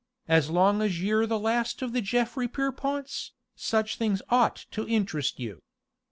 As 0.27 0.49
long 0.49 0.81
as 0.81 0.99
you're 0.99 1.27
the 1.27 1.37
last 1.37 1.83
of 1.83 1.93
the 1.93 2.01
Geoffray 2.01 2.47
Pierreponts, 2.47 3.33
such 3.55 3.97
things 3.97 4.23
ought 4.29 4.65
to 4.71 4.87
interest 4.89 5.39
you." 5.39 5.61